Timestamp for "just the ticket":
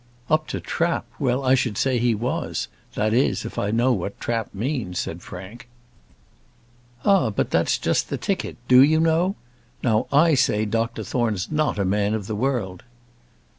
7.77-8.57